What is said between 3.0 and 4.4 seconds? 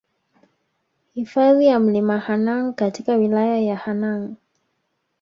wilaya Hanang